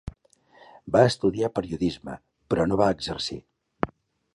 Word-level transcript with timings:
Va 0.95 1.03
estudiar 1.11 1.51
periodisme, 1.59 2.19
però 2.55 2.69
no 2.73 2.83
va 2.85 2.93
exercir. 2.99 3.43